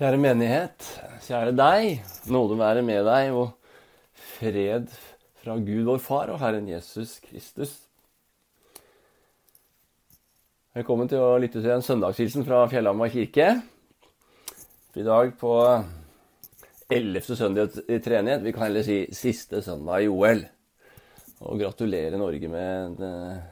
[0.00, 0.84] Kjære menighet,
[1.26, 1.98] kjære deg,
[2.32, 3.50] nåde være med deg og
[4.16, 4.86] fred
[5.42, 7.74] fra Gud vår Far og Herren Jesus Kristus.
[10.72, 13.50] Velkommen til å lytte til en søndagshilsen fra Fjellhamar kirke.
[14.96, 15.52] I dag på
[16.88, 17.20] 11.
[17.36, 20.46] søndag i treenighet, vi kan heller si siste søndag i OL.
[21.44, 23.48] Og gratulerer Norge med en uh,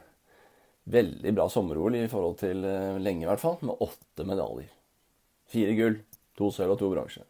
[0.96, 4.72] veldig bra sommer-OL i forhold til uh, lenge, i hvert fall, med åtte medaljer.
[5.52, 6.04] Fire gull,
[6.38, 7.24] to sølv og to bronse.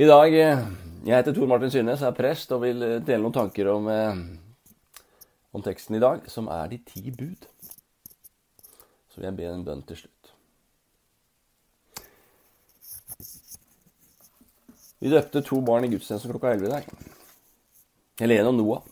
[0.00, 0.62] I dag uh,
[1.04, 3.88] Jeg heter Tor Martin Synnes, er prest og vil dele noen tanker om,
[5.52, 7.48] om teksten i dag, som er de ti bud.
[9.10, 10.30] Så vil jeg be en bønn til slutt.
[15.02, 16.90] Vi døpte to barn i gudstjenesten klokka 11 i dag.
[18.22, 18.90] Helene og Noah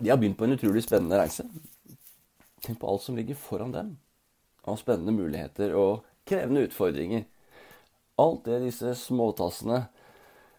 [0.00, 1.44] de har begynt på en utrolig spennende reise.
[2.62, 3.94] Tenk på alt som ligger foran dem
[4.68, 7.24] av spennende muligheter og krevende utfordringer.
[8.22, 9.86] Alt det disse småtassene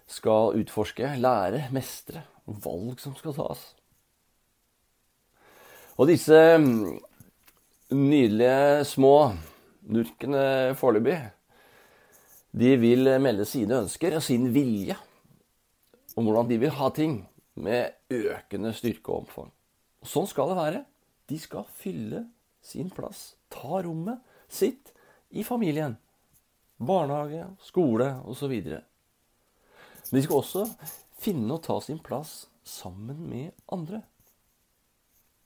[0.10, 2.26] skal utforske, lære, mestre.
[2.44, 3.62] Valg som skal tas.
[5.96, 6.98] Og disse mm,
[7.94, 9.16] nydelige små
[9.94, 11.18] nurkene foreløpig,
[12.54, 14.98] de vil melde sine ønsker og sin vilje
[16.18, 17.22] om hvordan de vil ha ting
[17.56, 19.50] med økende styrke og omfang.
[20.04, 20.82] Og sånn skal det være.
[21.30, 22.26] De skal fylle
[22.64, 24.93] sin plass, ta rommet sitt
[25.34, 25.98] i familien.
[26.78, 28.54] Barnehage, skole osv.
[28.64, 30.66] Men de skal også
[31.24, 34.04] finne og ta sin plass sammen med andre.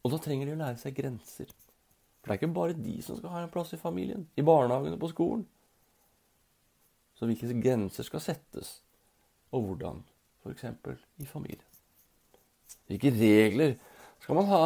[0.04, 1.52] Og da trenger de å lære seg grenser.
[2.20, 4.98] For det er ikke bare de som skal ha en plass i familien, i barnehagen
[4.98, 5.46] og på skolen.
[7.18, 8.82] Så hvilke grenser skal settes,
[9.56, 10.04] og hvordan,
[10.44, 10.68] f.eks.
[11.24, 11.64] i familien.
[12.88, 13.78] Hvilke regler
[14.20, 14.62] skal man ha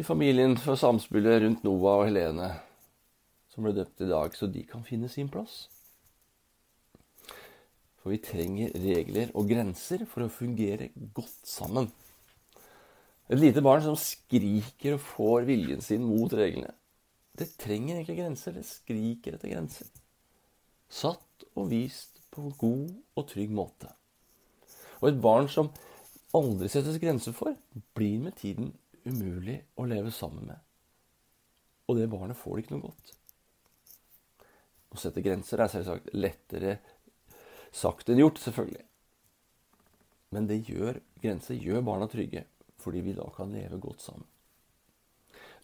[0.00, 2.50] i familien for samspillet rundt Noah og Helene,
[3.50, 5.64] som ble døpt i dag, så de kan finne sin plass?
[8.00, 11.90] For vi trenger regler og grenser for å fungere godt sammen.
[13.30, 16.72] Et lite barn som skriker og får viljen sin mot reglene,
[17.38, 18.56] det trenger egentlig grenser.
[18.56, 19.86] Det skriker etter grenser.
[20.90, 23.90] Satt og vist på god og trygg måte.
[25.00, 25.70] Og et barn som
[26.36, 27.54] aldri settes grenser for,
[27.96, 28.74] blir med tiden
[29.06, 30.58] umulig å leve sammen med.
[31.88, 33.14] Og det barnet får det ikke noe godt.
[34.90, 36.78] Å sette grenser er selvsagt lettere
[37.70, 38.84] sagt enn gjort, selvfølgelig.
[40.34, 42.44] Men det gjør, grenser gjør barna trygge,
[42.82, 44.26] fordi vi da kan leve godt sammen.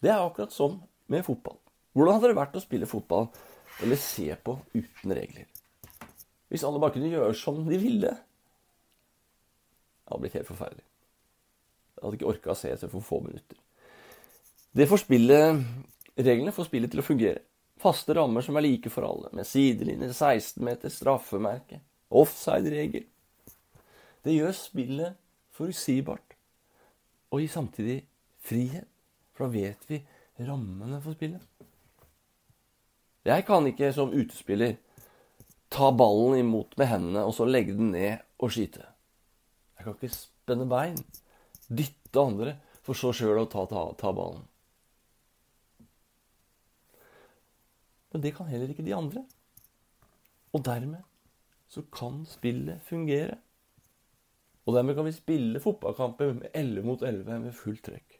[0.03, 0.77] Det er akkurat sånn
[1.11, 1.57] med fotball.
[1.95, 3.29] Hvordan hadde det vært å spille fotball
[3.83, 5.47] eller se på uten regler?
[6.47, 8.13] Hvis alle bare kunne gjøre som de ville.
[10.03, 10.85] Det hadde blitt helt forferdelig.
[11.97, 13.57] Jeg hadde ikke orka å se etter for få minutter.
[14.77, 15.63] Det får spillet,
[16.17, 17.41] Reglene får spillet til å fungere.
[17.77, 23.05] Faste rammer som er like for alle, med sidelinjer, 16 meter, straffemerke, offside-regel.
[24.25, 25.19] Det gjør spillet
[25.57, 26.35] forutsigbart
[27.31, 27.97] og gir samtidig
[28.47, 28.87] frihet,
[29.35, 30.01] for da vet vi
[30.47, 31.43] rammene for spillet.
[33.27, 34.77] Jeg kan ikke som utespiller
[35.73, 38.85] ta ballen imot med hendene og så legge den ned og skyte.
[39.77, 40.97] Jeg kan ikke spenne bein,
[41.67, 42.55] dytte andre,
[42.87, 44.45] for så sjøl å ta, ta, ta, ballen.
[48.17, 49.21] Men det kan heller ikke de andre.
[50.57, 51.03] Og dermed
[51.69, 53.35] så kan spillet fungere.
[54.65, 58.15] Og dermed kan vi spille fotballkamper med 11 mot 11 med fullt trøkk.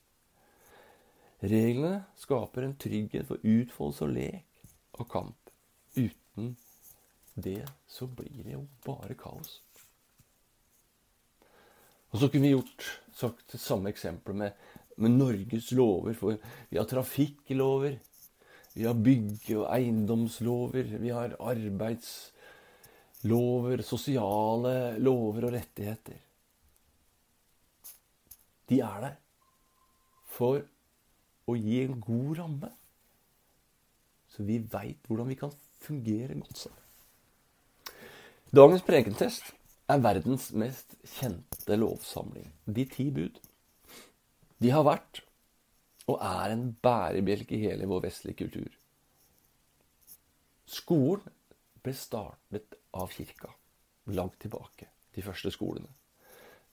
[1.49, 5.49] Reglene skaper en trygghet for utfoldelse og lek og kamp.
[5.97, 6.53] Uten
[7.33, 9.63] det så blir det jo bare kaos.
[12.13, 12.85] Og så kunne vi gjort
[13.17, 14.61] sagt samme eksempelet med,
[15.01, 16.13] med, Norges lover.
[16.13, 16.37] For
[16.69, 17.97] vi har trafikklover,
[18.77, 26.17] vi har bygge- og eiendomslover, vi har arbeidslover, sosiale lover og rettigheter.
[28.69, 29.15] De er der
[30.37, 30.61] for
[31.47, 32.69] å gi en god ramme,
[34.29, 35.51] så vi veit hvordan vi kan
[35.81, 36.83] fungere godt sammen.
[38.53, 39.43] Dagens prekentest
[39.89, 42.53] er verdens mest kjente lovsamling.
[42.65, 43.39] De ti bud.
[44.61, 45.26] De har vært
[46.07, 48.69] og er en bærebjelke i hele vår vestlige kultur.
[50.67, 51.27] Skolen
[51.83, 53.51] ble startet av kirka
[54.07, 55.89] langt tilbake, de første skolene.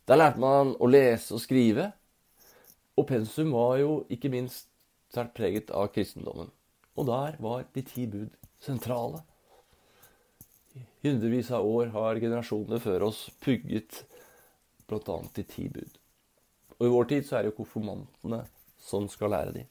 [0.07, 1.91] Der lærte man å lese og skrive,
[2.95, 4.69] og pensum var jo ikke minst
[5.11, 6.51] sterkt preget av kristendommen.
[6.95, 9.25] Og der var de ti bud sentrale
[11.05, 14.03] hundrevis av år har generasjonene før oss pugget
[14.89, 15.19] bl.a.
[15.37, 15.99] de ti bud.
[16.79, 18.43] Og i vår tid så er jo konfirmantene
[18.85, 19.65] som skal lære de.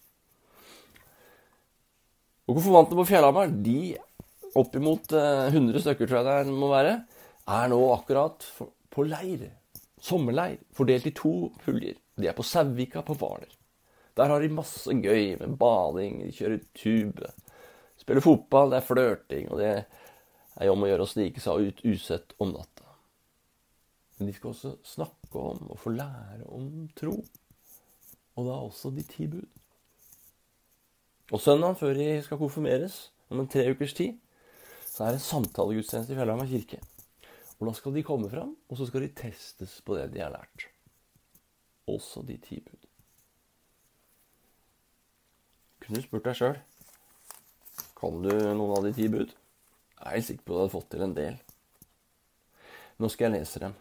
[2.50, 3.96] Og konfirmantene på Fjellhamar de
[4.60, 6.98] oppimot 100 stykker, tror jeg det må være,
[7.50, 8.46] er nå akkurat
[8.94, 9.48] på leir.
[10.04, 10.60] Sommerleir.
[10.76, 11.96] Fordelt i to puljer.
[12.20, 13.52] De er på Sauvika på Hvaler.
[14.14, 17.30] Der har de masse gøy med bading, de kjører tube.
[17.98, 21.82] Spiller fotball, det er flørting, og det er om å gjøre å snike seg ut
[21.88, 22.92] usett om natta.
[24.18, 26.68] Men de skal også snakke om og få lære om
[26.98, 27.16] tro.
[28.36, 29.46] Og da også de ti bud.
[31.32, 34.18] Og søndagen før de skal konfirmeres, om en tre ukers tid,
[34.86, 36.80] så er det samtalegudstjeneste i Fjellhamar kirke.
[37.60, 40.34] Og da skal de komme fram, og så skal de testes på det de har
[40.34, 40.68] lært.
[41.90, 42.90] Også de ti bud.
[45.84, 46.60] Kunne du spurt deg sjøl
[48.00, 49.34] Kan du noen av de ti bud?
[50.04, 51.42] Jeg er sikker på at du hadde fått til en del.
[53.00, 53.76] Nå skal jeg lese dem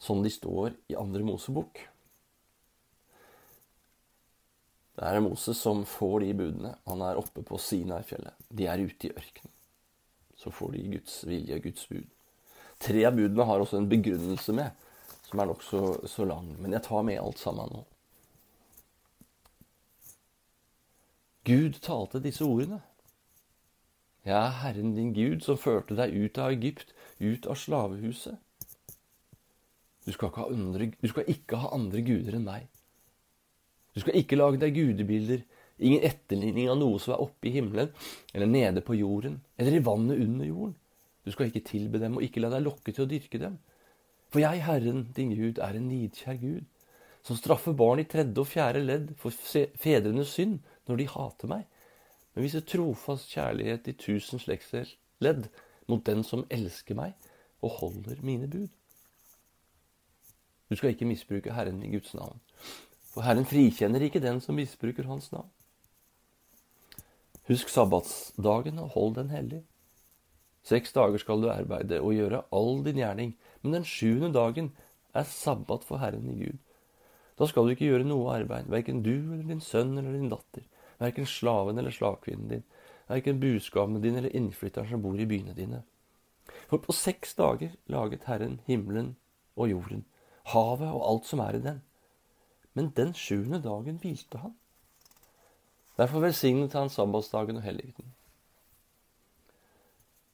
[0.00, 1.82] sånn de står i andre Mosebok.
[5.00, 6.74] Det er Moses som får de budene.
[6.84, 8.36] Han er oppe på Sinai-fjellet.
[8.52, 9.52] De er ute i ørkenen.
[10.36, 12.08] Så får de Guds vilje, Guds bud.
[12.80, 14.76] Tre av budene har også en begrunnelse med,
[15.24, 16.50] som er nokså så lang.
[16.60, 17.80] Men jeg tar med alt sammen nå.
[21.48, 22.82] Gud talte disse ordene.
[24.28, 26.92] Jeg er Herren din Gud, som førte deg ut av Egypt,
[27.24, 28.36] ut av slavehuset.
[30.04, 30.90] Du skal, ikke ha andre,
[31.24, 32.68] ikke ha andre guder enn meg.
[33.94, 35.42] Du skal ikke lage deg gudebilder,
[35.80, 37.90] ingen etterligning av noe som er oppe i himmelen,
[38.34, 40.76] eller nede på jorden, eller i vannet under jorden.
[41.24, 43.58] Du skal ikke tilbe dem og ikke la deg lokke til å dyrke dem.
[44.30, 46.66] For jeg, Herren din Gud, er en nidkjær Gud,
[47.26, 51.66] som straffer barn i tredje og fjerde ledd for fedrenes synd når de hater meg,
[52.32, 55.50] men viser trofast kjærlighet i tusen slektsledd
[55.90, 57.16] mot den som elsker meg
[57.60, 58.70] og holder mine bud.
[60.70, 62.38] Du skal ikke misbruke Herren i Guds navn.
[63.10, 65.50] For Herren frikjenner ikke den som misbruker Hans navn.
[67.50, 69.64] Husk sabbatsdagen og hold den hellig.
[70.62, 74.70] Seks dager skal du arbeide og gjøre all din gjerning, men den sjuende dagen
[75.16, 76.60] er sabbat for Herren i Gud.
[77.40, 80.62] Da skal du ikke gjøre noe arbeid, verken du eller din sønn eller din datter,
[81.00, 82.64] verken slaven eller slavkvinnen din,
[83.10, 85.82] verken buskapen din eller innflytteren som bor i byene dine.
[86.70, 89.16] For på seks dager laget Herren himmelen
[89.56, 90.04] og jorden,
[90.54, 91.80] havet og alt som er i den
[92.74, 94.54] men den sjuende dagen hvilte han.
[95.98, 98.04] Derfor velsignet han sabbatsdagen og helliget.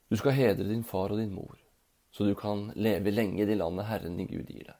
[0.09, 1.57] Du skal hedre din far og din mor,
[2.11, 4.77] så du kan leve lenge i det landet Herren din Gud gir deg.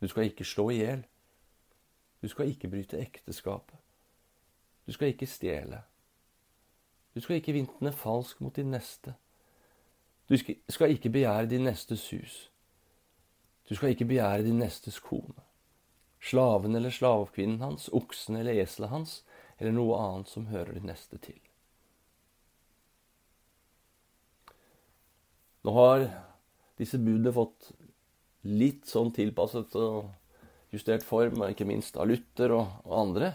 [0.00, 1.04] Du skal ikke slå i hjel.
[2.22, 3.78] Du skal ikke bryte ekteskapet.
[4.86, 5.82] Du skal ikke stjele.
[7.14, 9.14] Du skal ikke vintne falsk mot din neste.
[10.28, 10.36] Du
[10.68, 12.50] skal ikke begjære din nestes hus.
[13.68, 15.51] Du skal ikke begjære din nestes kone
[16.22, 19.14] slaven eller slavekvinnen hans, oksen eller eselet hans,
[19.58, 21.38] eller noe annet som hører de neste til.
[25.62, 26.08] Nå har
[26.78, 27.70] disse budene fått
[28.46, 30.10] litt sånn tilpasset og
[30.74, 33.34] justert form, ikke minst av Luther og, og andre.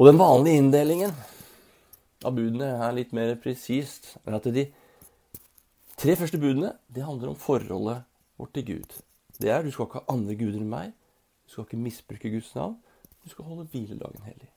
[0.00, 1.12] Og den vanlige inndelingen
[2.24, 4.14] av budene er litt mer presist.
[4.24, 4.66] er at de
[6.00, 8.06] tre første budene det handler om forholdet
[8.40, 8.96] vårt til Gud.
[9.40, 10.96] Det er du skal ikke ha andre guder enn meg.
[11.50, 12.76] Du skal ikke misbruke Guds navn.
[13.24, 14.50] Du skal holde hviledagen hellig.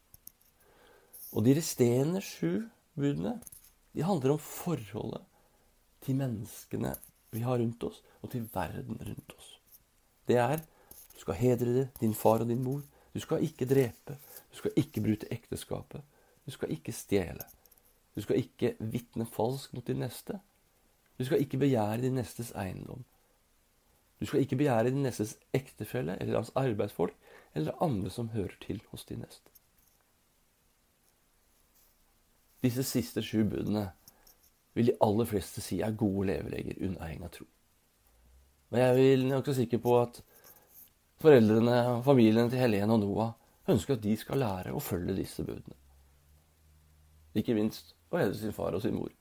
[1.33, 3.39] Og de resterende sju budene
[3.97, 5.23] de handler om forholdet
[6.05, 6.91] til menneskene
[7.33, 9.47] vi har rundt oss, og til verden rundt oss.
[10.29, 10.61] Det er
[11.15, 12.83] du skal hedre det, din far og din mor.
[13.13, 14.17] Du skal ikke drepe.
[14.51, 16.01] Du skal ikke bryte ekteskapet.
[16.45, 17.45] Du skal ikke stjele.
[18.15, 20.39] Du skal ikke vitne falsk mot din neste.
[21.17, 23.01] Du skal ikke begjære din nestes eiendom.
[24.23, 27.15] Du skal ikke begjære din nestes ektefelle eller hans arbeidsfolk
[27.59, 29.49] eller andre som hører til hos din neste.
[32.63, 33.89] Disse siste sju budene
[34.73, 37.47] vil de aller fleste si er gode leveregler unnavhengig av tro.
[38.71, 40.21] Men jeg vil nokså sikker på at
[41.19, 43.33] foreldrene og familiene til Helene og Noah
[43.75, 45.75] ønsker at de skal lære å følge disse budene.
[47.35, 49.11] Ikke minst å hedre sin far og sin mor.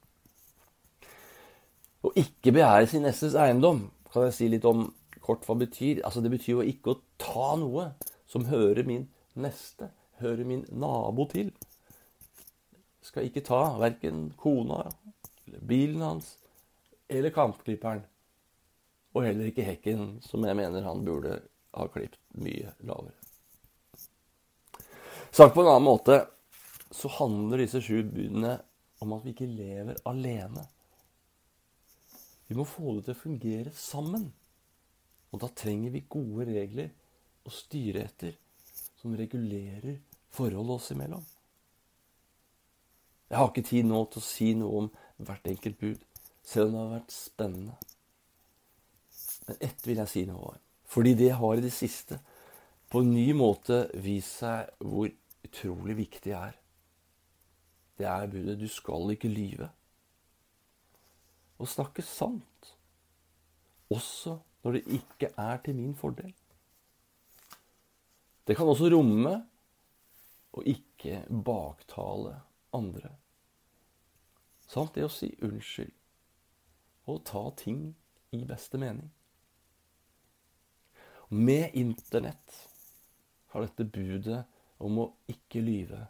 [2.07, 4.87] Å ikke begjære sin nestes eiendom kan jeg si litt om
[5.23, 6.03] kort hva det betyr.
[6.05, 7.93] Altså, det betyr jo ikke å ta noe
[8.29, 9.07] som hører min
[9.39, 9.91] neste,
[10.21, 11.53] hører min nabo til.
[13.03, 14.85] Skal ikke ta verken kona,
[15.61, 16.37] bilen hans
[17.13, 18.05] eller kantklipperen.
[19.13, 21.43] Og heller ikke hekken, som jeg mener han burde
[21.77, 23.17] ha klippet mye lavere.
[25.33, 26.19] Sagt på en annen måte
[26.93, 28.59] så handler disse sju budene
[29.01, 30.65] om at vi ikke lever alene.
[32.53, 34.27] Vi må få det til å fungere sammen.
[35.33, 36.91] Og da trenger vi gode regler
[37.49, 38.35] å styre etter
[39.01, 40.03] som regulerer
[40.37, 41.25] forholdet oss imellom.
[43.33, 44.93] Jeg har ikke tid nå til å si noe om
[45.25, 46.05] hvert enkelt bud,
[46.45, 47.81] selv om det har vært spennende.
[49.49, 50.63] Men ett vil jeg si noe om.
[50.93, 52.21] Fordi det har i det siste
[52.93, 55.09] på en ny måte vist seg hvor
[55.49, 56.59] utrolig viktig det er.
[57.97, 59.73] Det er budet 'du skal ikke lyve'.
[61.63, 62.73] Å snakke sant,
[63.93, 66.33] også når det ikke er til min fordel.
[68.43, 69.37] Det kan også romme
[70.53, 72.35] å ikke baktale
[72.75, 73.13] andre.
[74.67, 75.93] Sant det å si unnskyld
[77.11, 77.93] og ta ting
[78.35, 79.11] i beste mening.
[81.33, 82.59] Med Internett
[83.53, 84.43] har dette budet
[84.83, 86.07] om å ikke lyve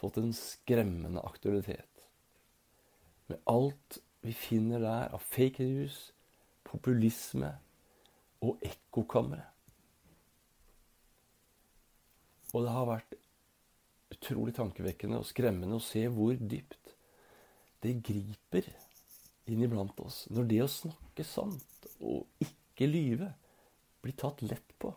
[0.00, 2.06] fått en skremmende aktualitet.
[3.26, 5.98] Med alt vi finner der av fake news,
[6.64, 7.50] populisme
[8.44, 9.42] og ekkokamre.
[12.54, 13.16] Og det har vært
[14.14, 16.94] utrolig tankevekkende og skremmende å se hvor dypt
[17.84, 18.68] det griper
[19.50, 23.28] inn iblant oss når det å snakke sant og ikke lyve
[24.04, 24.92] blir tatt lett på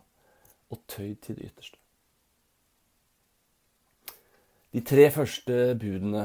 [0.68, 1.80] og tøyd til det ytterste.
[4.72, 6.24] De tre første budene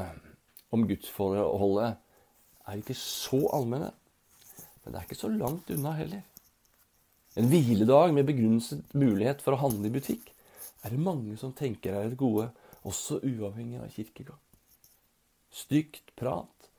[0.75, 2.00] om gudsforholdet
[2.67, 3.91] er ikke så allmenne,
[4.84, 6.24] men det er ikke så langt unna heller.
[7.39, 10.29] En hviledag med begrunnet mulighet for å handle i butikk
[10.84, 12.50] er det mange som tenker er et gode,
[12.84, 14.39] også uavhengig av kirkegang.
[15.53, 16.70] Stygt prat,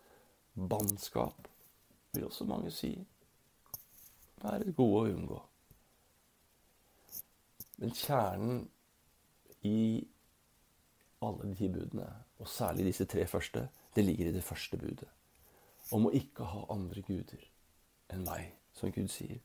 [0.55, 1.49] bannskap,
[2.12, 2.93] vil også mange si
[4.45, 5.41] er et gode å unngå.
[7.81, 8.61] Men kjernen
[9.67, 10.05] i
[11.25, 12.07] alle de budene,
[12.38, 15.09] og særlig disse tre første, det ligger i det første budet.
[15.93, 17.43] Om å ikke ha andre guder
[18.12, 19.41] enn meg, som Gud sier.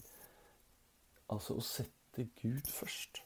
[1.30, 3.22] Altså å sette Gud først.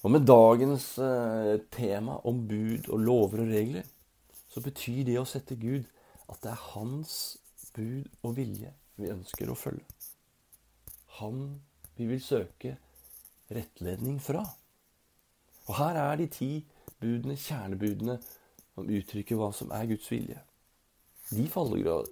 [0.00, 3.84] Og med dagens eh, tema om bud og lover og regler,
[4.48, 5.84] så betyr det å sette Gud
[6.30, 7.16] at det er hans
[7.76, 9.84] bud og vilje vi ønsker å følge.
[11.20, 11.60] Han
[12.00, 12.78] vi vil søke
[13.52, 14.40] rettledning fra.
[15.68, 16.50] Og her er de ti
[17.00, 18.16] budene, kjernebudene,
[18.80, 20.40] som uttrykker hva som er Guds vilje.
[21.30, 21.46] De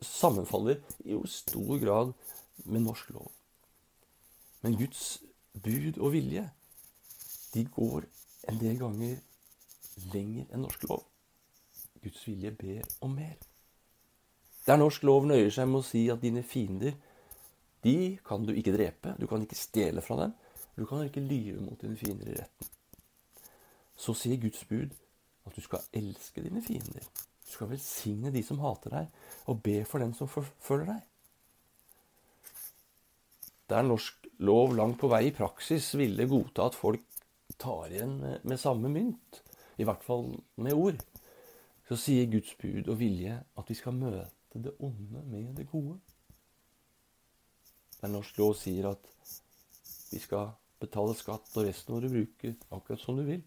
[0.04, 2.12] sammenfaller i jo stor grad
[2.64, 3.30] med norsk lov.
[4.62, 5.22] Men Guds
[5.54, 6.44] bud og vilje,
[7.54, 8.04] de går
[8.48, 9.16] en del ganger
[10.12, 11.02] lenger enn norsk lov.
[12.02, 13.38] Guds vilje ber om mer.
[14.66, 16.94] Der norsk lov nøyer seg med å si at dine fiender
[17.82, 20.34] de kan du ikke drepe, du kan ikke stjele fra dem,
[20.76, 22.72] du kan ikke lyve mot dine fiender i retten.
[23.98, 24.94] Så sier Guds bud
[25.48, 27.04] at du skal elske dine fiender.
[27.44, 29.12] Du skal velsigne de som hater deg,
[29.48, 31.04] og be for den som forfølger deg.
[33.68, 37.04] Der norsk lov langt på vei i praksis ville godta at folk
[37.60, 39.42] tar igjen med, samme mynt,
[39.78, 40.30] i hvert fall
[40.62, 41.00] med ord,
[41.88, 45.98] så sier Guds bud og vilje at vi skal møte det onde med det gode
[48.00, 49.08] der norsk lov sier at
[50.12, 53.42] vi skal betale skatt, og resten må du bruke akkurat som du vil,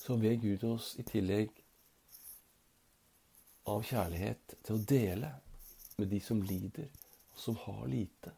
[0.00, 1.50] så ber Gud oss i tillegg
[3.68, 5.28] av kjærlighet til å dele
[6.00, 6.88] med de som lider,
[7.34, 8.32] og som har lite.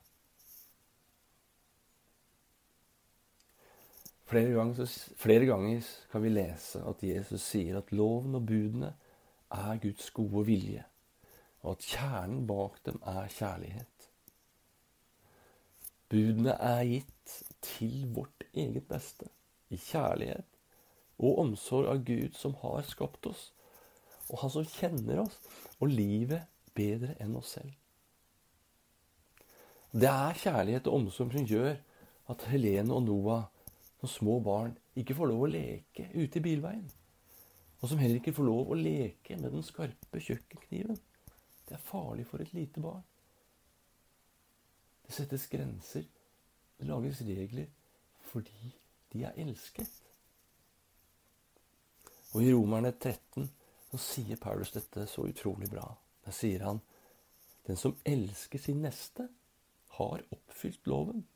[4.27, 4.91] Flere ganger,
[5.23, 8.91] flere ganger kan vi lese at Jesus sier at loven og budene
[9.55, 10.83] er Guds gode vilje,
[11.63, 14.09] og at kjernen bak dem er kjærlighet.
[16.11, 19.31] Budene er gitt til vårt eget beste,
[19.71, 20.52] i kjærlighet
[21.19, 23.51] og omsorg av Gud som har skapt oss,
[24.31, 25.39] og Han som kjenner oss
[25.79, 27.73] og livet bedre enn oss selv.
[29.93, 31.75] Det er kjærlighet og omsorg som gjør
[32.33, 33.45] at Helene og Noah
[34.01, 36.89] som små barn ikke får lov å leke ute i bilveien.
[37.83, 40.99] Og som heller ikke får lov å leke med den skarpe kjøkkenkniven.
[41.69, 43.03] Det er farlig for et lite barn.
[45.07, 46.07] Det settes grenser.
[46.79, 47.69] Det lages regler
[48.33, 48.73] fordi
[49.13, 50.02] de er elsket.
[52.33, 53.49] Og i Romerne 13
[53.91, 55.85] så sier Paulus dette så utrolig bra.
[56.25, 56.81] Da sier han
[57.67, 59.29] den som elsker sin neste,
[59.99, 61.27] har oppfylt loven.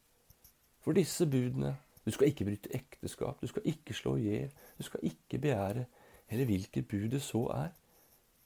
[0.81, 1.75] For disse budene
[2.07, 5.85] du skal ikke bryte ekteskap, du skal ikke slå i hjel, du skal ikke begjære,
[6.31, 7.73] eller hvilket bud det så er,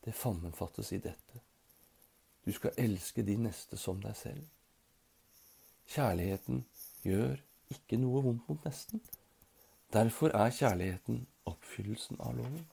[0.04, 1.42] det sammenfattes i dette.
[2.46, 4.46] Du skal elske de neste som deg selv.
[5.92, 6.64] Kjærligheten
[7.04, 7.36] gjør
[7.70, 9.02] ikke noe vondt mot nesten.
[9.92, 12.66] Derfor er kjærligheten oppfyllelsen av loven.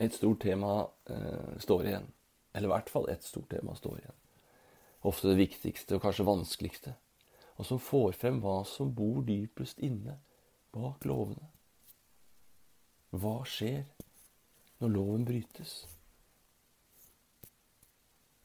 [0.00, 0.74] Et stort tema
[1.12, 2.10] eh, står igjen.
[2.52, 4.18] Eller i hvert fall ett stort tema står igjen.
[5.08, 6.94] Ofte det viktigste og kanskje vanskeligste.
[7.56, 10.18] Og som får frem hva som bor dypest inne
[10.76, 11.48] bak lovene.
[13.10, 13.88] Hva skjer
[14.80, 15.74] når loven brytes?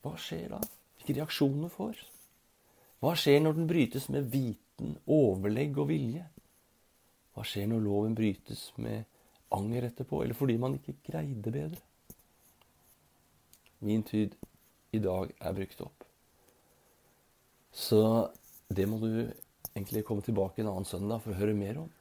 [0.03, 0.59] Hva skjer da?
[0.95, 1.99] Hvilke reaksjoner får?
[3.05, 6.23] Hva skjer når den brytes med viten, overlegg og vilje?
[7.37, 9.05] Hva skjer når loven brytes med
[9.53, 11.77] anger etterpå, eller fordi man ikke greide bedre?
[13.85, 14.33] Min tid
[14.89, 16.07] i dag er brukt opp.
[17.69, 18.01] Så
[18.73, 19.11] det må du
[19.75, 21.93] egentlig komme tilbake en annen søndag for å høre mer om.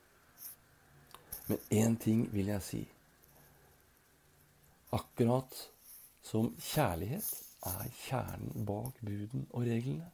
[1.52, 2.82] Men én ting vil jeg si.
[4.96, 5.52] Akkurat
[6.24, 7.28] som kjærlighet
[7.68, 10.08] er kjernen bak buden og reglene,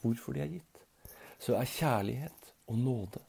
[0.00, 0.84] hvorfor de er gitt,
[1.38, 3.24] så er kjærlighet og nåde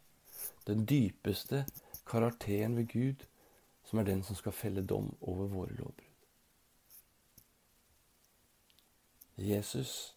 [0.68, 1.66] den dypeste
[2.06, 3.26] karakteren ved Gud,
[3.84, 6.06] som er den som skal felle dom over våre lovbrudd.
[9.38, 10.16] Jesus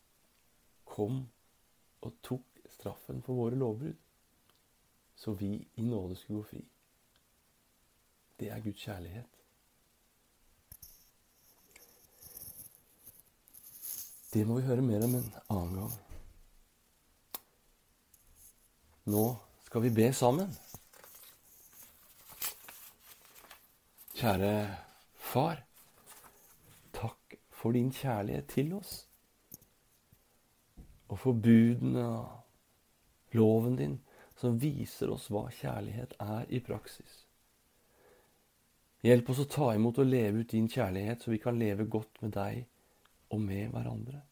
[0.84, 1.28] kom
[2.00, 3.96] og tok straffen for våre lovbrudd,
[5.16, 6.64] så vi i nåde skulle gå fri.
[8.40, 9.28] Det er Guds kjærlighet.
[14.32, 16.11] Det må vi høre mer om en annen gang.
[19.04, 20.50] Nå skal vi be sammen.
[24.14, 24.52] Kjære
[25.18, 25.64] Far.
[26.94, 29.08] Takk for din kjærlighet til oss.
[31.08, 33.98] Og for budene og loven din
[34.38, 37.24] som viser oss hva kjærlighet er i praksis.
[39.02, 42.22] Hjelp oss å ta imot og leve ut din kjærlighet, så vi kan leve godt
[42.22, 42.62] med deg
[43.34, 44.22] og med hverandre.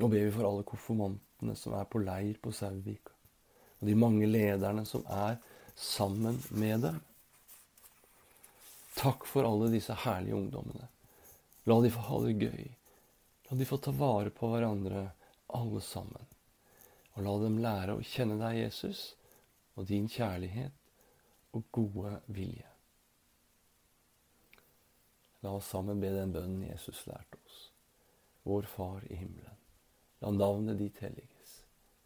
[0.00, 0.64] Nå ber vi for alle
[1.42, 3.12] konfirmantene som er på leir på Sauvika,
[3.80, 5.38] og de mange lederne som er
[5.74, 7.00] sammen med dem.
[8.94, 10.88] Takk for alle disse herlige ungdommene.
[11.66, 12.76] La de få ha det gøy.
[13.48, 15.12] La de få ta vare på hverandre,
[15.48, 16.26] alle sammen.
[17.14, 19.14] Og la dem lære å kjenne deg, Jesus,
[19.76, 20.72] og din kjærlighet
[21.52, 22.68] og gode vilje.
[25.42, 27.72] La oss sammen be den bønnen Jesus lærte oss.
[28.44, 29.58] Vår Far i himmelen.
[30.22, 31.31] La navnet ditt helliges.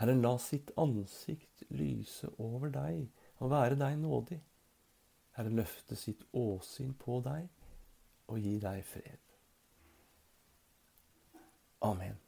[0.00, 3.06] Herren la sitt ansikt lyse over deg
[3.42, 4.40] og være deg nådig.
[5.36, 7.48] Herren løfte sitt åsyn på deg
[8.32, 9.20] og gi deg fred.
[11.82, 12.18] Amen.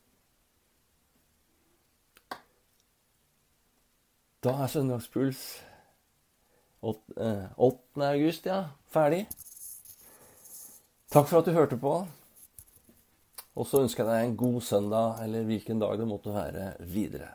[4.44, 5.44] Da er Søndagspuls
[6.84, 7.14] 8.
[7.16, 8.64] Eh, august, ja.
[8.92, 9.22] Ferdig.
[11.08, 11.94] Takk for at du hørte på.
[13.54, 17.30] Og så ønsker jeg deg en god søndag, eller hvilken dag det måtte være videre.